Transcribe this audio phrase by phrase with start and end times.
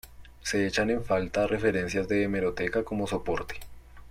[0.41, 3.59] Se echan en falta referencias de hemeroteca como soporte.